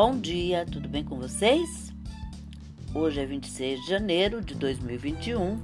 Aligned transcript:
Bom 0.00 0.16
dia, 0.16 0.64
tudo 0.64 0.88
bem 0.88 1.02
com 1.02 1.18
vocês? 1.18 1.92
Hoje 2.94 3.20
é 3.20 3.26
26 3.26 3.80
de 3.80 3.88
janeiro 3.88 4.40
de 4.40 4.54
2021 4.54 5.60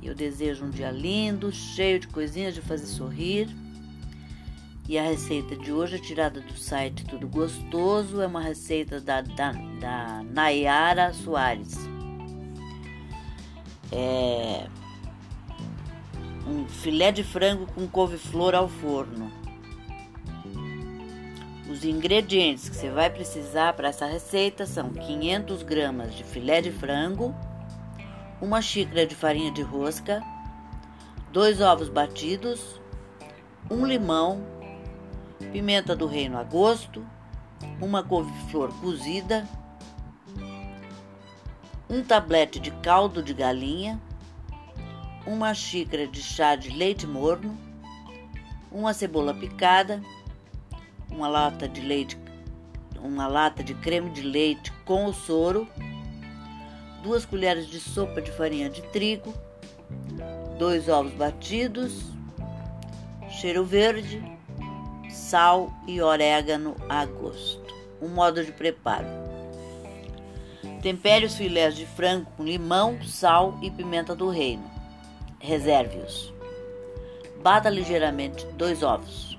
e 0.00 0.06
eu 0.06 0.14
desejo 0.14 0.64
um 0.64 0.70
dia 0.70 0.92
lindo, 0.92 1.50
cheio 1.50 1.98
de 1.98 2.06
coisinhas 2.06 2.54
de 2.54 2.60
fazer 2.60 2.86
sorrir. 2.86 3.48
E 4.88 4.96
a 4.96 5.02
receita 5.02 5.56
de 5.56 5.72
hoje 5.72 5.96
é 5.96 5.98
tirada 5.98 6.40
do 6.40 6.56
site 6.56 7.04
Tudo 7.04 7.26
Gostoso, 7.26 8.20
é 8.20 8.28
uma 8.28 8.40
receita 8.40 9.00
da, 9.00 9.22
da, 9.22 9.50
da 9.80 10.22
Nayara 10.22 11.12
Soares. 11.12 11.74
É 13.90 14.68
um 16.46 16.68
filé 16.68 17.10
de 17.10 17.24
frango 17.24 17.66
com 17.66 17.88
couve-flor 17.88 18.54
ao 18.54 18.68
forno. 18.68 19.32
Os 21.72 21.86
ingredientes 21.86 22.68
que 22.68 22.76
você 22.76 22.90
vai 22.90 23.08
precisar 23.08 23.72
para 23.72 23.88
essa 23.88 24.04
receita 24.04 24.66
são 24.66 24.90
500 24.90 25.62
gramas 25.62 26.14
de 26.14 26.22
filé 26.22 26.60
de 26.60 26.70
frango, 26.70 27.34
uma 28.42 28.60
xícara 28.60 29.06
de 29.06 29.14
farinha 29.14 29.50
de 29.50 29.62
rosca, 29.62 30.22
dois 31.32 31.62
ovos 31.62 31.88
batidos, 31.88 32.78
um 33.70 33.86
limão, 33.86 34.44
pimenta 35.50 35.96
do 35.96 36.06
reino 36.06 36.36
a 36.36 36.42
gosto, 36.42 37.06
uma 37.80 38.02
couve-flor 38.02 38.70
cozida, 38.78 39.48
um 41.88 42.02
tablete 42.04 42.60
de 42.60 42.70
caldo 42.70 43.22
de 43.22 43.32
galinha, 43.32 43.98
uma 45.26 45.54
xícara 45.54 46.06
de 46.06 46.20
chá 46.20 46.54
de 46.54 46.68
leite 46.68 47.06
morno, 47.06 47.56
uma 48.70 48.92
cebola 48.92 49.32
picada, 49.32 50.02
uma 51.12 51.28
lata 51.28 51.68
de 51.68 51.80
leite, 51.80 52.18
uma 53.00 53.26
lata 53.26 53.62
de 53.62 53.74
creme 53.74 54.10
de 54.10 54.22
leite 54.22 54.72
com 54.84 55.06
o 55.06 55.12
soro, 55.12 55.68
duas 57.02 57.24
colheres 57.24 57.66
de 57.66 57.78
sopa 57.78 58.20
de 58.20 58.30
farinha 58.32 58.68
de 58.68 58.82
trigo, 58.88 59.32
dois 60.58 60.88
ovos 60.88 61.12
batidos, 61.12 62.04
cheiro 63.28 63.64
verde, 63.64 64.22
sal 65.10 65.72
e 65.86 66.00
orégano 66.00 66.74
a 66.88 67.04
gosto. 67.04 67.62
Um 68.00 68.08
modo 68.08 68.44
de 68.44 68.50
preparo. 68.50 69.06
Tempere 70.80 71.26
os 71.26 71.36
filés 71.36 71.76
de 71.76 71.86
frango 71.86 72.28
com 72.36 72.42
limão, 72.42 73.00
sal 73.02 73.56
e 73.62 73.70
pimenta 73.70 74.16
do 74.16 74.28
reino 74.28 74.72
reserve-os. 75.42 76.32
Bata 77.42 77.68
ligeiramente 77.68 78.46
dois 78.56 78.82
ovos. 78.82 79.36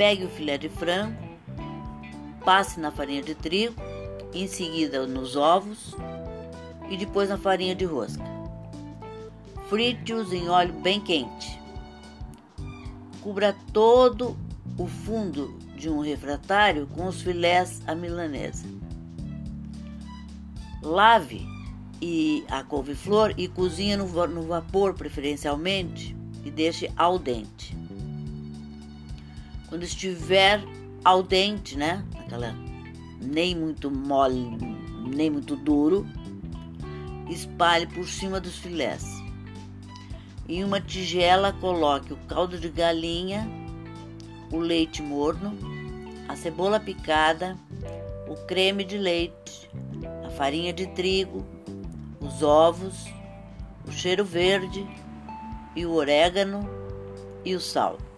Pegue 0.00 0.24
o 0.24 0.30
filé 0.30 0.56
de 0.56 0.70
frango, 0.70 1.14
passe 2.42 2.80
na 2.80 2.90
farinha 2.90 3.22
de 3.22 3.34
trigo, 3.34 3.74
em 4.32 4.46
seguida 4.46 5.06
nos 5.06 5.36
ovos 5.36 5.94
e 6.88 6.96
depois 6.96 7.28
na 7.28 7.36
farinha 7.36 7.74
de 7.74 7.84
rosca. 7.84 8.24
Frite-os 9.68 10.32
em 10.32 10.48
óleo 10.48 10.72
bem 10.72 11.02
quente. 11.02 11.60
Cubra 13.20 13.54
todo 13.74 14.38
o 14.78 14.86
fundo 14.86 15.58
de 15.76 15.90
um 15.90 16.00
refratário 16.00 16.86
com 16.86 17.06
os 17.06 17.20
filés 17.20 17.82
à 17.86 17.94
milanesa. 17.94 18.66
Lave 20.82 21.46
e 22.00 22.42
a 22.48 22.64
couve-flor 22.64 23.34
e 23.36 23.48
cozinha 23.48 23.98
no, 23.98 24.06
vapor 24.06 24.94
preferencialmente 24.94 26.16
e 26.42 26.50
deixe 26.50 26.90
al 26.96 27.18
dente. 27.18 27.79
Quando 29.70 29.84
estiver 29.84 30.60
al 31.04 31.22
dente, 31.22 31.78
né? 31.78 32.04
Aquela 32.18 32.54
nem 33.20 33.54
muito 33.54 33.90
mole, 33.90 34.58
nem 35.14 35.30
muito 35.30 35.54
duro, 35.54 36.06
espalhe 37.28 37.86
por 37.86 38.06
cima 38.06 38.40
dos 38.40 38.58
filés. 38.58 39.04
Em 40.48 40.64
uma 40.64 40.80
tigela 40.80 41.52
coloque 41.52 42.12
o 42.12 42.16
caldo 42.26 42.58
de 42.58 42.68
galinha, 42.68 43.48
o 44.52 44.58
leite 44.58 45.00
morno, 45.00 45.56
a 46.28 46.34
cebola 46.34 46.80
picada, 46.80 47.56
o 48.28 48.34
creme 48.46 48.82
de 48.84 48.98
leite, 48.98 49.70
a 50.26 50.30
farinha 50.30 50.72
de 50.72 50.88
trigo, 50.88 51.46
os 52.20 52.42
ovos, 52.42 53.06
o 53.86 53.92
cheiro 53.92 54.24
verde 54.24 54.84
e 55.76 55.86
o 55.86 55.92
orégano 55.92 56.68
e 57.44 57.54
o 57.54 57.60
sal. 57.60 58.09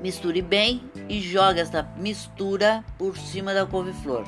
Misture 0.00 0.40
bem 0.42 0.82
e 1.08 1.20
jogue 1.20 1.60
esta 1.60 1.82
mistura 1.96 2.84
por 2.96 3.16
cima 3.16 3.52
da 3.52 3.66
couve-flor. 3.66 4.24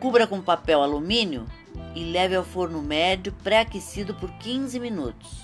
Cubra 0.00 0.26
com 0.26 0.40
papel 0.40 0.82
alumínio 0.82 1.46
e 1.94 2.04
leve 2.04 2.34
ao 2.34 2.44
forno 2.44 2.82
médio 2.82 3.32
pré-aquecido 3.44 4.14
por 4.14 4.30
15 4.32 4.80
minutos. 4.80 5.42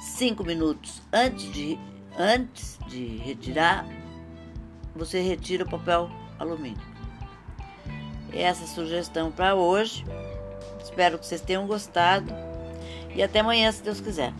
5 0.00 0.44
minutos 0.44 1.00
antes 1.12 1.50
de, 1.52 1.78
antes 2.18 2.78
de 2.88 3.16
retirar, 3.18 3.86
você 4.94 5.20
retira 5.22 5.64
o 5.64 5.70
papel 5.70 6.10
alumínio 6.38 6.92
essa 8.32 8.66
sugestão 8.66 9.30
para 9.30 9.54
hoje. 9.54 10.04
Espero 10.82 11.18
que 11.18 11.26
vocês 11.26 11.40
tenham 11.40 11.66
gostado 11.66 12.32
e 13.14 13.22
até 13.22 13.40
amanhã, 13.40 13.70
se 13.70 13.82
Deus 13.82 14.00
quiser. 14.00 14.32